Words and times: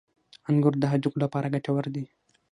•انګور 0.49 0.73
د 0.79 0.83
هډوکو 0.91 1.21
لپاره 1.23 1.51
ګټور 1.53 1.85
دي. 1.95 2.05